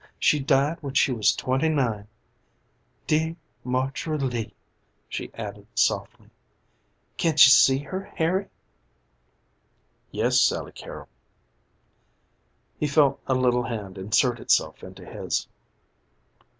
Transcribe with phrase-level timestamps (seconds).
[0.17, 2.07] She died when she was twenty nine.
[3.05, 4.53] Dear Margery Lee,"
[5.07, 6.31] she added softly.
[7.17, 8.47] "Can't you see her, Harry?"
[10.09, 11.07] "Yes, Sally Carrol."
[12.79, 15.47] He felt a little hand insert itself into his.